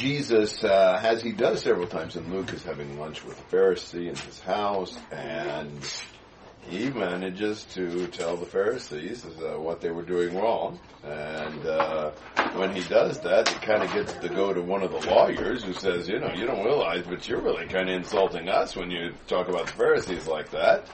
[0.00, 4.08] Jesus, uh, as he does several times in Luke, is having lunch with a Pharisee
[4.08, 5.84] in his house, and
[6.62, 10.80] he manages to tell the Pharisees uh, what they were doing wrong.
[11.02, 12.12] And uh,
[12.54, 15.64] when he does that, he kind of gets to go to one of the lawyers
[15.64, 18.90] who says, you know, you don't realize, but you're really kind of insulting us when
[18.90, 20.88] you talk about the Pharisees like that.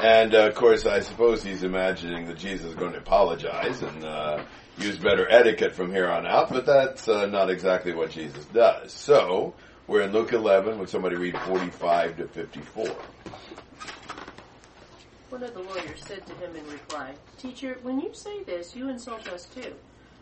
[0.00, 4.04] And uh, of course, I suppose he's imagining that Jesus is going to apologize and
[4.04, 4.44] uh,
[4.78, 8.92] use better etiquette from here on out, but that's uh, not exactly what Jesus does.
[8.92, 9.54] So,
[9.86, 10.78] we're in Luke 11.
[10.78, 12.96] Would somebody read 45 to 54?
[15.30, 18.88] One of the lawyers said to him in reply, Teacher, when you say this, you
[18.88, 19.74] insult us too.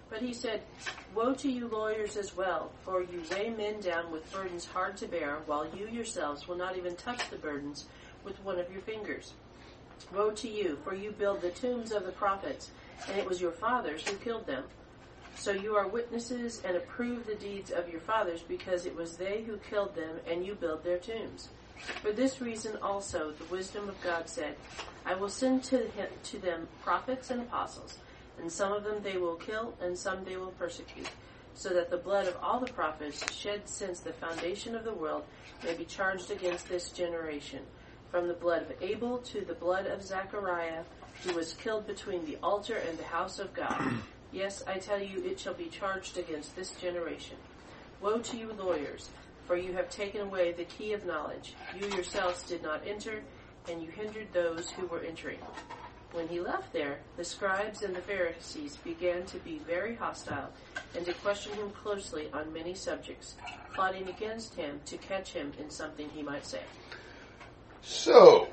[0.09, 0.63] But he said,
[1.15, 5.07] Woe to you lawyers as well, for you weigh men down with burdens hard to
[5.07, 7.87] bear, while you yourselves will not even touch the burdens
[8.25, 9.35] with one of your fingers.
[10.13, 12.71] Woe to you, for you build the tombs of the prophets,
[13.09, 14.65] and it was your fathers who killed them.
[15.37, 19.43] So you are witnesses and approve the deeds of your fathers, because it was they
[19.43, 21.49] who killed them, and you build their tombs.
[22.03, 24.57] For this reason also the wisdom of God said,
[25.07, 27.97] I will send to, him, to them prophets and apostles,
[28.39, 31.09] and some of them they will kill, and some they will persecute,
[31.55, 35.25] so that the blood of all the prophets shed since the foundation of the world
[35.65, 37.61] may be charged against this generation,
[38.11, 40.85] from the blood of Abel to the blood of Zechariah,
[41.25, 43.81] who was killed between the altar and the house of God.
[44.33, 47.37] Yes, I tell you, it shall be charged against this generation.
[48.01, 49.11] Woe to you, lawyers!
[49.51, 51.55] for you have taken away the key of knowledge.
[51.77, 53.21] You yourselves did not enter,
[53.69, 55.41] and you hindered those who were entering.
[56.13, 60.51] When he left there, the scribes and the Pharisees began to be very hostile
[60.97, 63.35] and to question him closely on many subjects,
[63.75, 66.63] plotting against him to catch him in something he might say.
[67.83, 68.49] So,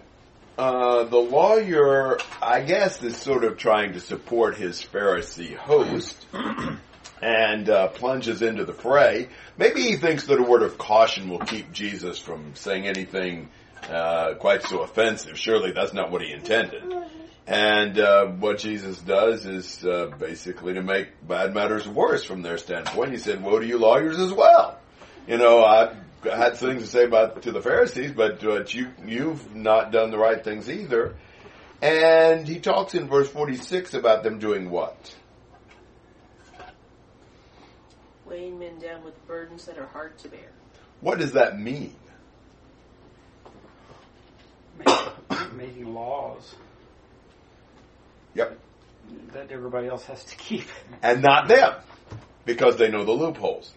[0.58, 6.26] uh, the lawyer, I guess, is sort of trying to support his Pharisee host
[7.22, 9.30] and uh, plunges into the fray.
[9.58, 13.50] Maybe he thinks that a word of caution will keep Jesus from saying anything
[13.90, 15.38] uh, quite so offensive.
[15.38, 16.84] Surely that's not what he intended.
[17.46, 22.58] And uh, what Jesus does is uh, basically to make bad matters worse from their
[22.58, 23.12] standpoint.
[23.12, 24.78] He said, "Woe to you, lawyers, as well."
[25.28, 29.56] You know, I had things to say about to the Pharisees, but but you you've
[29.56, 31.16] not done the right things either.
[31.82, 35.16] And he talks in verse forty six about them doing what?
[38.28, 40.50] weighing men down with burdens that are hard to bear.
[41.02, 41.96] What does that mean?
[45.56, 46.56] Making laws
[48.36, 48.60] Yep.
[49.34, 50.66] that everybody else has to keep.
[51.02, 51.74] And not them,
[52.46, 53.72] because they know the loopholes.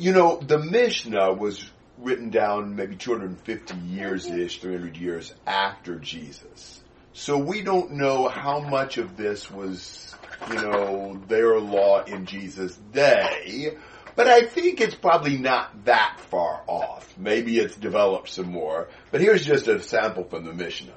[0.00, 6.80] You know, the Mishnah was written down maybe 250 years ish, 300 years after Jesus.
[7.14, 10.14] So we don't know how much of this was,
[10.50, 13.76] you know, their law in Jesus' day,
[14.14, 17.12] but I think it's probably not that far off.
[17.18, 20.94] Maybe it's developed some more, but here's just a sample from the Mishnah.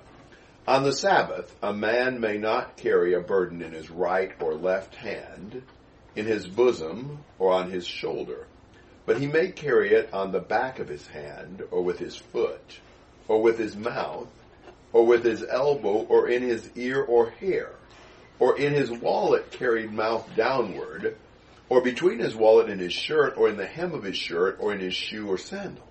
[0.68, 4.94] On the Sabbath, a man may not carry a burden in his right or left
[4.94, 5.64] hand,
[6.16, 8.46] in his bosom, or on his shoulder,
[9.06, 12.80] but he may carry it on the back of his hand, or with his foot,
[13.28, 14.28] or with his mouth,
[14.94, 17.72] or with his elbow, or in his ear or hair,
[18.40, 21.16] or in his wallet carried mouth downward,
[21.70, 24.74] or between his wallet and his shirt, or in the hem of his shirt, or
[24.74, 25.88] in his shoe or sandal.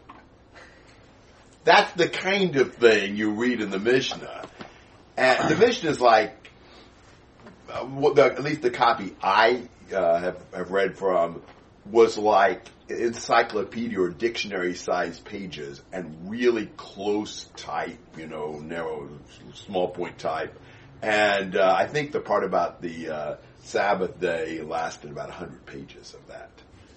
[1.65, 4.49] That's the kind of thing you read in the Mishnah.
[5.16, 6.50] And the Mishnah is like,
[7.72, 9.62] uh, at least the copy I
[9.94, 11.43] uh, have, have read from
[11.87, 19.09] was like encyclopedia or dictionary sized pages and really close type, you know, narrow,
[19.55, 20.59] small point type.
[21.03, 26.15] And uh, I think the part about the uh, Sabbath day lasted about 100 pages
[26.15, 26.51] of that.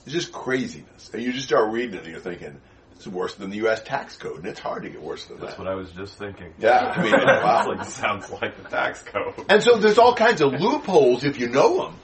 [0.06, 1.10] It's just craziness.
[1.14, 2.60] And you just start reading it and you're thinking,
[2.96, 3.82] it's worse than the U.S.
[3.84, 5.58] tax code, and it's hard to get worse than That's that.
[5.58, 6.54] That's what I was just thinking.
[6.58, 7.72] Yeah, I mean, wow.
[7.72, 9.34] It sounds like the tax code.
[9.50, 11.96] And so there's all kinds of loopholes if you know them.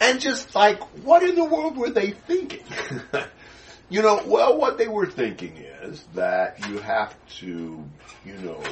[0.00, 2.64] And just like, what in the world were they thinking?
[3.90, 7.84] you know, well, what they were thinking is that you have to,
[8.24, 8.62] you know,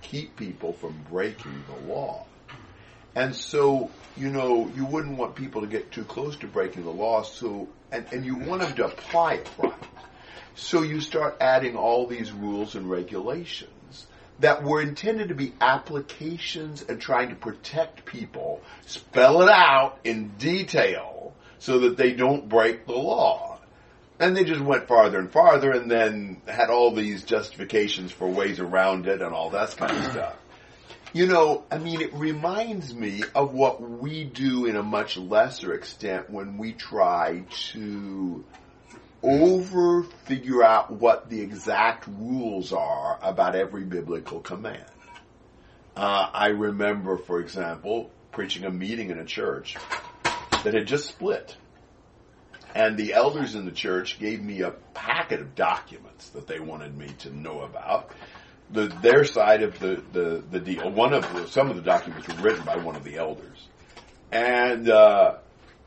[0.00, 2.24] keep people from breaking the law.
[3.14, 6.90] And so, you know, you wouldn't want people to get too close to breaking the
[6.90, 9.72] law, so, and, and you want them to apply it right.
[10.54, 13.70] So you start adding all these rules and regulations
[14.40, 20.28] that were intended to be applications and trying to protect people, spell it out in
[20.38, 23.58] detail so that they don't break the law.
[24.20, 28.58] And they just went farther and farther and then had all these justifications for ways
[28.58, 30.36] around it and all that kind of stuff.
[31.12, 35.72] You know, I mean, it reminds me of what we do in a much lesser
[35.72, 38.44] extent when we try to
[39.22, 39.57] over
[40.28, 44.84] figure out what the exact rules are about every biblical command.
[45.96, 49.76] Uh, I remember, for example, preaching a meeting in a church
[50.62, 51.56] that had just split.
[52.74, 56.96] And the elders in the church gave me a packet of documents that they wanted
[56.96, 58.10] me to know about.
[58.70, 60.90] The, their side of the, the, the deal.
[60.90, 63.66] One of the, some of the documents were written by one of the elders.
[64.30, 65.36] And, uh,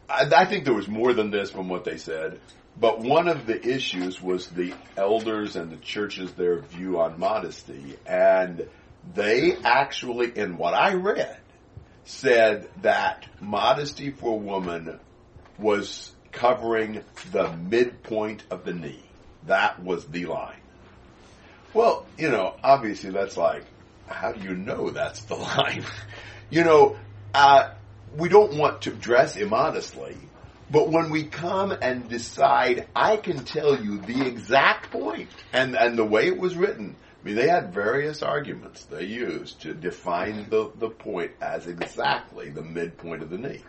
[0.10, 2.40] I, I think there was more than this from what they said.
[2.80, 7.98] But one of the issues was the elders and the churches, their view on modesty.
[8.06, 8.68] And
[9.14, 11.38] they actually, in what I read,
[12.06, 15.00] said that modesty for a woman
[15.60, 19.04] was covering the midpoint of the knee.
[19.48, 20.62] That was the line.
[21.74, 23.64] Well, you know, obviously that's like,
[24.08, 25.86] how do you know that's the line?
[26.50, 26.98] you know,
[27.34, 27.72] uh,
[28.16, 30.18] we don't want to dress immodestly,
[30.72, 35.98] but when we come and decide, I can tell you the exact point and, and
[35.98, 36.96] the way it was written.
[37.22, 42.50] I mean, they had various arguments they used to define the, the point as exactly
[42.50, 43.62] the midpoint of the knee.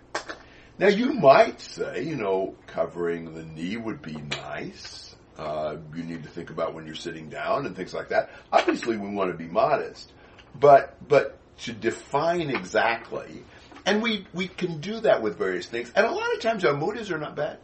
[0.79, 5.15] Now you might say, you know, covering the knee would be nice.
[5.37, 8.31] Uh, you need to think about when you're sitting down and things like that.
[8.53, 10.13] Obviously we want to be modest,
[10.59, 13.45] but, but to define exactly,
[13.85, 16.75] and we, we can do that with various things, and a lot of times our
[16.75, 17.59] motives are not bad.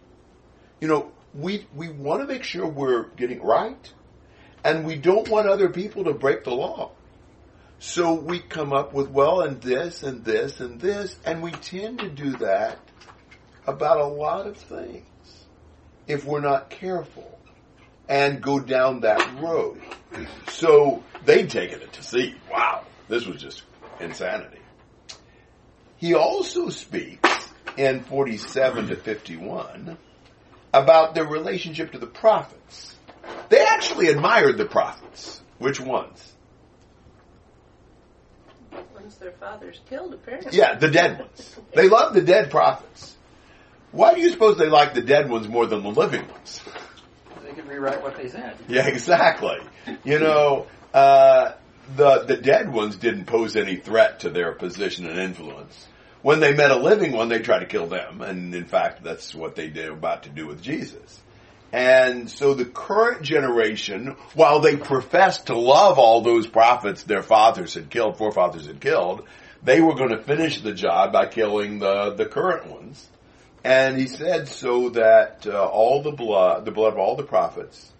[0.80, 3.92] You know, we, we want to make sure we're getting right,
[4.64, 6.92] and we don't want other people to break the law.
[7.80, 12.00] So we come up with, well, and this, and this, and this, and we tend
[12.00, 12.78] to do that
[13.66, 15.04] about a lot of things
[16.08, 17.38] if we're not careful
[18.08, 19.80] and go down that road.
[20.48, 23.62] So they'd taken it to see, wow, this was just
[24.00, 24.57] insanity.
[25.98, 29.98] He also speaks in 47 to 51
[30.72, 32.96] about their relationship to the prophets.
[33.48, 35.42] They actually admired the prophets.
[35.58, 36.32] Which ones?
[38.94, 40.56] Ones their fathers killed, apparently.
[40.56, 41.56] Yeah, the dead ones.
[41.74, 43.16] They love the dead prophets.
[43.90, 46.60] Why do you suppose they like the dead ones more than the living ones?
[47.42, 48.56] They could rewrite what they said.
[48.68, 49.58] Yeah, exactly.
[50.04, 51.52] You know, uh,
[51.96, 55.86] the the dead ones didn't pose any threat to their position and influence.
[56.22, 59.34] When they met a living one, they tried to kill them, and in fact, that's
[59.34, 61.20] what they did about to do with Jesus.
[61.72, 67.74] And so the current generation, while they professed to love all those prophets their fathers
[67.74, 69.26] had killed, forefathers had killed,
[69.62, 73.06] they were going to finish the job by killing the, the current ones.
[73.64, 77.92] And he said so that uh, all the blood, the blood of all the prophets,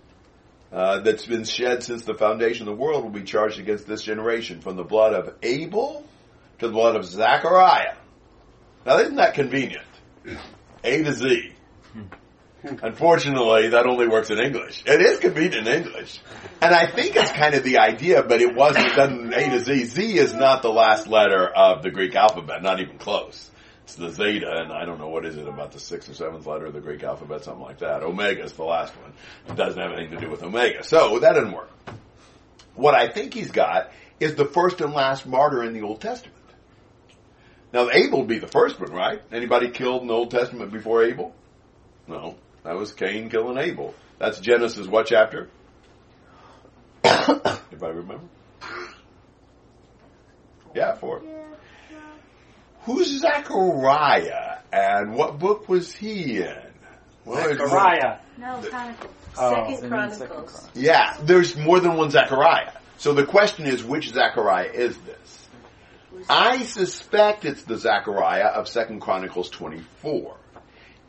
[0.73, 4.03] uh, that's been shed since the foundation of the world will be charged against this
[4.03, 6.05] generation, from the blood of Abel
[6.59, 7.97] to the blood of Zechariah.
[8.85, 9.85] Now, isn't that convenient?
[10.85, 11.53] A to Z.
[12.63, 14.83] Unfortunately, that only works in English.
[14.85, 16.21] It is convenient in English.
[16.61, 19.85] And I think it's kind of the idea, but it wasn't, doesn't A to Z.
[19.85, 23.51] Z is not the last letter of the Greek alphabet, not even close.
[23.89, 26.45] It's the zeta, and I don't know what is it about the sixth or seventh
[26.45, 28.03] letter of the Greek alphabet, something like that.
[28.03, 29.15] Omega is the last one.
[29.49, 30.85] It doesn't have anything to do with omega.
[30.85, 31.71] So that didn't work.
[32.75, 33.91] What I think he's got
[34.21, 36.37] is the first and last martyr in the Old Testament.
[37.73, 39.23] Now Abel would be the first one, right?
[39.33, 41.35] Anybody killed in the Old Testament before Abel?
[42.07, 42.37] No.
[42.65, 43.95] That was Cain killing Abel.
[44.19, 45.49] That's Genesis what chapter?
[47.05, 48.27] Anybody remember?
[50.75, 51.23] Yeah, four.
[52.89, 56.57] Who's Zechariah and what book was he in?
[57.27, 58.17] Well, it's- Zechariah.
[58.39, 59.13] No, Chronicles.
[59.37, 60.19] Oh, Second Chronicles.
[60.19, 60.69] Second Chronicles.
[60.73, 62.73] Yeah, there's more than one Zechariah.
[62.97, 65.49] So the question is, which Zechariah is this?
[66.31, 70.37] I suspect it's the Zechariah of Second Chronicles 24.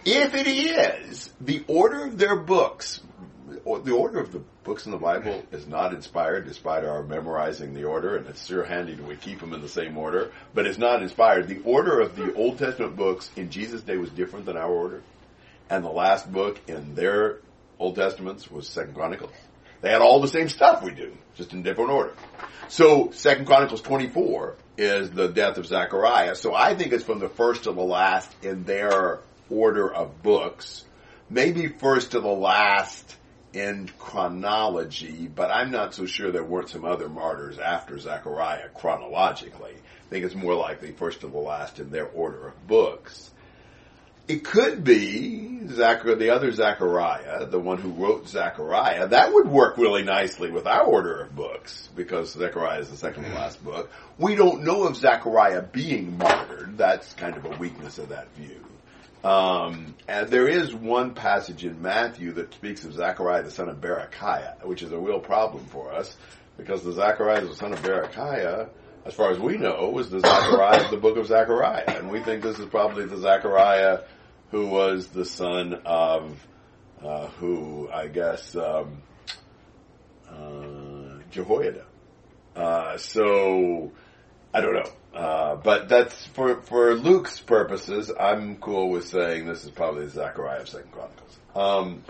[0.03, 3.08] If it is, the order of their books, or
[3.49, 7.83] the order of the books in the Bible is not inspired despite our memorizing the
[7.83, 10.77] order, and it's sure handy that we keep them in the same order, but it's
[10.77, 11.47] not inspired.
[11.47, 15.01] The order of the Old Testament books in Jesus' day was different than our order,
[15.69, 17.39] and the last book in their
[17.79, 19.31] Old Testaments was Second Chronicles.
[19.81, 22.13] They had all the same stuff we do, just in different order.
[22.67, 26.35] So Second Chronicles 24 is the death of Zechariah.
[26.35, 30.83] So I think it's from the first to the last in their order of books.
[31.29, 33.15] Maybe first to the last
[33.53, 39.73] in chronology, but I'm not so sure there weren't some other martyrs after Zechariah chronologically.
[39.73, 43.31] I think it's more likely first to the last in their order of books.
[44.27, 49.07] It could be Zachar, the other Zechariah, the one who wrote Zechariah.
[49.07, 53.23] That would work really nicely with our order of books because Zechariah is the second
[53.23, 53.89] to last book.
[54.19, 56.77] We don't know of Zechariah being martyred.
[56.77, 58.63] That's kind of a weakness of that view.
[59.23, 63.81] Um, and there is one passage in Matthew that speaks of Zechariah the son of
[63.81, 66.15] Berechiah, which is a real problem for us
[66.57, 68.69] because the Zechariah the son of Berechiah,
[69.05, 72.21] as far as we know, was the Zechariah of the book of Zechariah, and we
[72.21, 73.99] think this is probably the Zechariah
[74.51, 76.47] who was the son of
[77.03, 79.01] uh, who I guess um,
[80.29, 81.85] uh, Jehoiada.
[82.55, 83.91] Uh, so
[84.53, 84.91] I don't know.
[85.13, 88.11] Uh, but that's for for Luke's purposes.
[88.17, 91.39] I'm cool with saying this is probably Zechariah of Second Chronicles.
[91.55, 92.03] Um,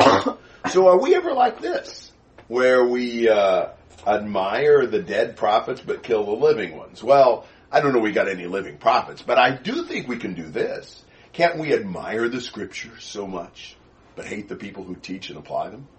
[0.70, 2.12] so are we ever like this,
[2.48, 3.68] where we uh,
[4.06, 7.02] admire the dead prophets but kill the living ones?
[7.02, 10.34] Well, I don't know we got any living prophets, but I do think we can
[10.34, 11.04] do this.
[11.32, 13.76] Can't we admire the scriptures so much,
[14.14, 15.86] but hate the people who teach and apply them?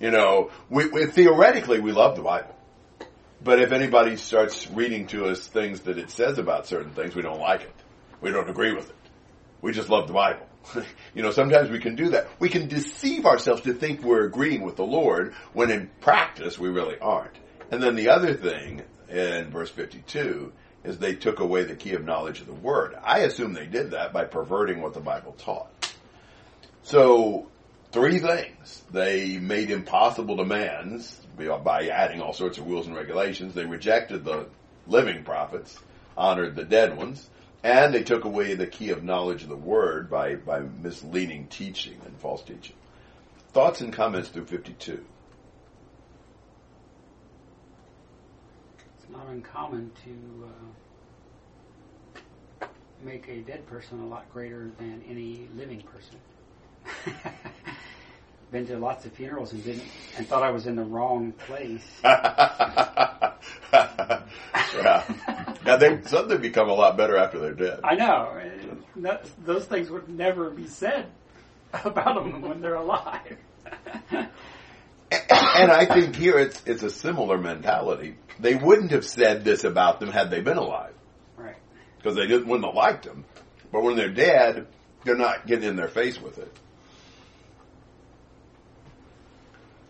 [0.00, 2.56] You know, we, we theoretically we love the Bible.
[3.42, 7.22] But if anybody starts reading to us things that it says about certain things, we
[7.22, 7.74] don't like it.
[8.20, 8.96] We don't agree with it.
[9.60, 10.46] We just love the Bible.
[11.14, 12.28] you know, sometimes we can do that.
[12.38, 16.68] We can deceive ourselves to think we're agreeing with the Lord when in practice we
[16.68, 17.36] really aren't.
[17.72, 20.52] And then the other thing in verse 52
[20.84, 22.94] is they took away the key of knowledge of the Word.
[23.02, 25.70] I assume they did that by perverting what the Bible taught.
[26.82, 27.48] So,
[27.92, 28.82] three things.
[28.90, 33.54] They made impossible demands by adding all sorts of rules and regulations.
[33.54, 34.46] They rejected the
[34.86, 35.78] living prophets,
[36.16, 37.28] honored the dead ones,
[37.62, 42.00] and they took away the key of knowledge of the word by, by misleading teaching
[42.04, 42.76] and false teaching.
[43.52, 45.04] Thoughts and comments through 52.
[48.98, 50.48] It's not uncommon to
[52.62, 52.66] uh,
[53.04, 56.16] make a dead person a lot greater than any living person.
[58.52, 59.82] been to lots of funerals and didn't
[60.18, 61.82] and thought I was in the wrong place.
[62.04, 63.32] yeah.
[65.64, 67.80] Now they suddenly become a lot better after they're dead.
[67.82, 68.38] I know.
[68.96, 71.06] That, those things would never be said
[71.84, 73.38] about them when they're alive.
[74.10, 74.28] and
[75.10, 78.16] I think here it's it's a similar mentality.
[78.38, 80.94] They wouldn't have said this about them had they been alive,
[81.36, 81.56] right?
[81.96, 83.24] Because they didn't, wouldn't have liked them.
[83.70, 84.66] But when they're dead,
[85.04, 86.54] they're not getting in their face with it.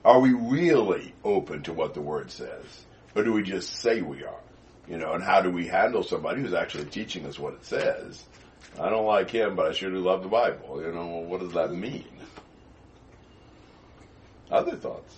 [0.04, 2.64] Are we really open to what the Word says?
[3.14, 4.40] Or do we just say we are?
[4.88, 8.24] You know, and how do we handle somebody who's actually teaching us what it says?
[8.80, 10.82] I don't like him, but I sure do love the Bible.
[10.82, 12.04] You know, what does that mean?
[14.50, 15.14] Other thoughts?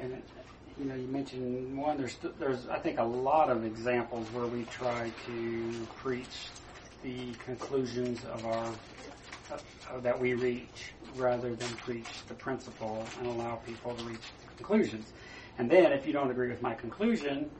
[0.00, 0.22] And
[0.78, 1.96] you know, you mentioned one.
[1.96, 6.48] There's there's I think a lot of examples where we try to preach
[7.02, 8.72] the conclusions of our
[9.50, 14.20] uh, that we reach rather than preach the principle and allow people to reach
[14.56, 15.12] conclusions.
[15.58, 17.50] And then if you don't agree with my conclusion,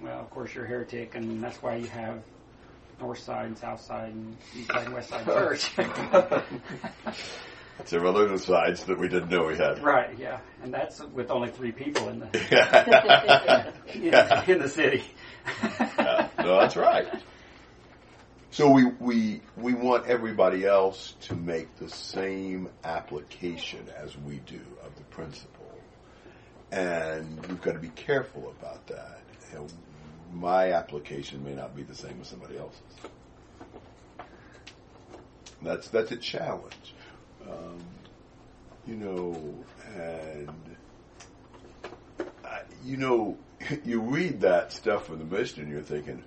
[0.00, 2.22] well, of course you're a heretic, and that's why you have
[3.00, 5.70] north side and south side and east side and west side church.
[7.84, 9.82] Several other sides that we didn't know we had.
[9.82, 10.38] Right, yeah.
[10.62, 14.14] And that's with only three people in the, in,
[14.54, 15.02] in the city.
[15.60, 17.08] yeah, no, that's right.
[18.54, 24.60] So we, we, we want everybody else to make the same application as we do
[24.84, 25.76] of the principle.
[26.70, 29.22] And we've got to be careful about that.
[30.32, 32.80] My application may not be the same as somebody else's.
[35.60, 36.94] That's, that's a challenge.
[37.50, 37.80] Um,
[38.86, 39.64] you know,
[39.96, 40.76] and,
[42.44, 43.36] uh, you know,
[43.84, 46.22] you read that stuff from the Mishnah and you're thinking,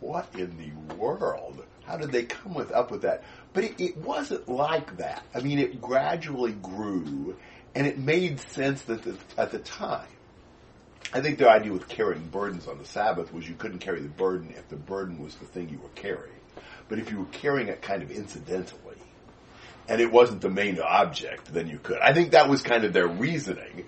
[0.00, 1.64] what in the world?
[1.84, 3.24] How did they come with up with that?
[3.52, 5.24] But it, it wasn't like that.
[5.34, 7.36] I mean, it gradually grew,
[7.74, 10.08] and it made sense that the, at the time.
[11.12, 14.08] I think the idea with carrying burdens on the Sabbath was you couldn't carry the
[14.08, 16.34] burden if the burden was the thing you were carrying.
[16.88, 18.96] But if you were carrying it kind of incidentally,
[19.88, 21.98] and it wasn't the main object, then you could.
[21.98, 23.86] I think that was kind of their reasoning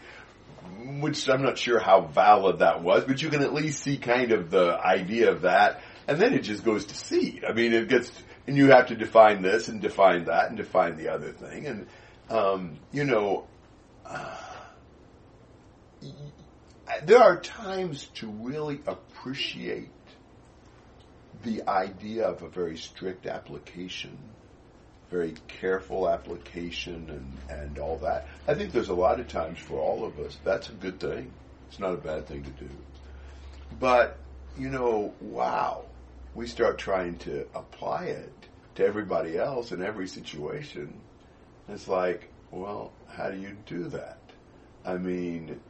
[1.00, 4.33] which I'm not sure how valid that was, but you can at least see kind
[4.33, 7.45] of the idea of that and then it just goes to seed.
[7.49, 8.11] I mean, it gets,
[8.49, 11.67] and you have to define this and define that and define the other thing.
[11.67, 11.87] And,
[12.29, 13.47] um, you know,
[14.05, 14.37] uh,
[17.05, 19.90] there are times to really appreciate
[21.45, 24.19] the idea of a very strict application,
[25.12, 27.09] very careful application
[27.49, 28.26] and, and all that.
[28.49, 31.31] I think there's a lot of times for all of us, that's a good thing.
[31.69, 32.69] It's not a bad thing to do.
[33.79, 34.19] But,
[34.59, 35.85] you know, wow
[36.35, 38.33] we start trying to apply it
[38.77, 41.01] to everybody else in every situation.
[41.69, 44.19] It's like, well, how do you do that?
[44.85, 45.61] I mean,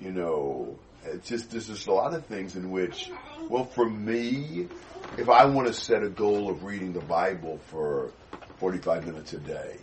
[0.00, 3.10] You know, it's just there's just a lot of things in which,
[3.48, 4.68] well, for me,
[5.16, 8.12] if I want to set a goal of reading the Bible for
[8.58, 9.76] 45 minutes a day,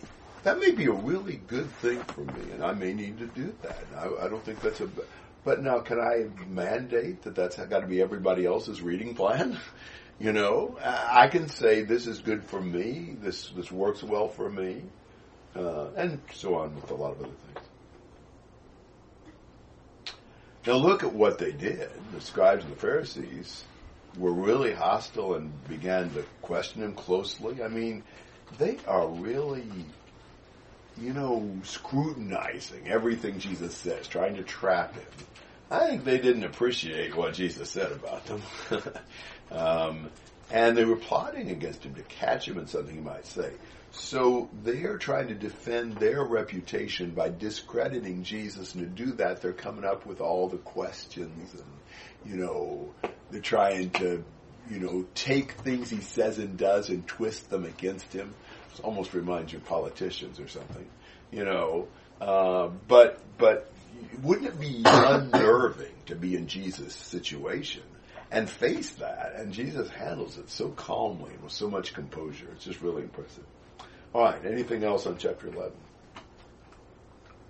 [0.44, 3.52] that may be a really good thing for me, and I may need to do
[3.62, 3.84] that.
[3.96, 4.88] I, I don't think that's a.
[5.44, 9.58] But now, can I mandate that that's got to be everybody else's reading plan?
[10.18, 13.16] You know, I can say this is good for me.
[13.20, 14.82] This this works well for me,
[15.54, 17.66] uh, and so on with a lot of other things.
[20.66, 21.90] Now look at what they did.
[22.14, 23.64] The scribes and the Pharisees
[24.18, 27.62] were really hostile and began to question him closely.
[27.62, 28.02] I mean,
[28.58, 29.68] they are really,
[30.98, 35.04] you know, scrutinizing everything Jesus says, trying to trap him.
[35.70, 38.42] I think they didn't appreciate what Jesus said about them.
[39.50, 40.10] um,
[40.50, 43.50] and they were plotting against him to catch him in something he might say.
[43.90, 49.40] So they are trying to defend their reputation by discrediting Jesus, and to do that,
[49.40, 51.64] they're coming up with all the questions, and
[52.24, 52.92] you know,
[53.30, 54.22] they're trying to,
[54.68, 58.34] you know, take things he says and does and twist them against him.
[58.74, 60.86] It almost reminds you of politicians or something,
[61.30, 61.88] you know.
[62.20, 63.70] Uh, but but
[64.22, 67.82] wouldn't it be unnerving to be in Jesus' situation
[68.30, 69.34] and face that?
[69.36, 72.48] And Jesus handles it so calmly and with so much composure.
[72.52, 73.44] It's just really impressive.
[74.14, 74.44] All right.
[74.44, 75.76] Anything else on chapter eleven?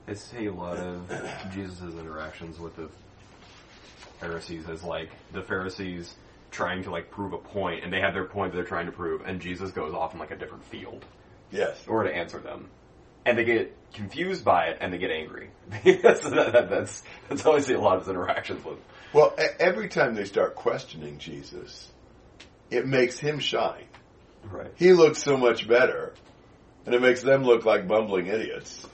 [0.09, 1.11] I see a lot of
[1.53, 2.89] Jesus' interactions with the
[4.21, 6.15] Pharisees as like the Pharisees
[6.51, 8.93] trying to like prove a point, and they have their point that they're trying to
[8.93, 11.05] prove, and Jesus goes off in like a different field
[11.51, 11.77] Yes.
[11.87, 12.69] Or to answer them,
[13.27, 15.51] and they get confused by it and they get angry.
[15.85, 18.79] that's, that, that, that's that's how I see a lot of his interactions with.
[19.13, 21.91] Well, e- every time they start questioning Jesus,
[22.71, 23.85] it makes him shine.
[24.45, 24.73] Right.
[24.77, 26.15] He looks so much better,
[26.87, 28.87] and it makes them look like bumbling idiots.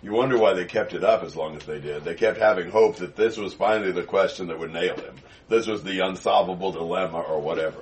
[0.00, 2.04] You wonder why they kept it up as long as they did.
[2.04, 5.16] They kept having hope that this was finally the question that would nail him.
[5.48, 7.80] This was the unsolvable dilemma or whatever.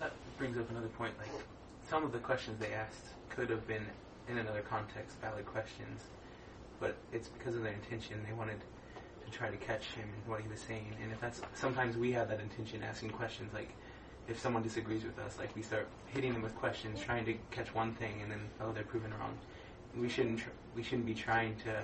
[0.00, 1.14] That brings up another point.
[1.18, 1.30] Like
[1.88, 3.86] some of the questions they asked could have been
[4.28, 6.02] in another context valid questions,
[6.78, 8.24] but it's because of their intention.
[8.26, 8.60] They wanted
[9.24, 10.94] to try to catch him in what he was saying.
[11.02, 13.70] And if that's sometimes we have that intention asking questions like
[14.28, 17.74] if someone disagrees with us, like we start hitting them with questions, trying to catch
[17.74, 19.36] one thing, and then oh they're proven wrong.
[19.96, 21.82] We shouldn't tr- we shouldn't be trying to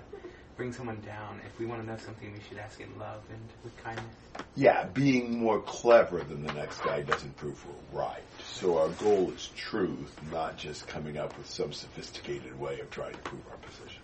[0.56, 1.40] bring someone down.
[1.44, 4.06] If we want to know something, we should ask in love and with kindness.
[4.54, 8.22] Yeah, being more clever than the next guy doesn't prove we're right.
[8.42, 13.12] So our goal is truth, not just coming up with some sophisticated way of trying
[13.12, 14.02] to prove our position.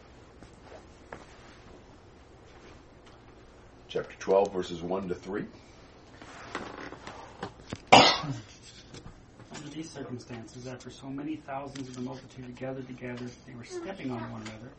[3.89, 5.45] Chapter 12, verses 1 to 3.
[7.93, 14.11] Under these circumstances, after so many thousands of the multitude gathered together, they were stepping
[14.11, 14.71] on one another